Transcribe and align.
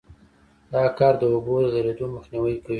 دا 0.73 0.83
کار 0.97 1.13
د 1.21 1.23
اوبو 1.33 1.53
د 1.63 1.67
درېدو 1.75 2.05
مخنیوی 2.15 2.55
کوي 2.65 2.69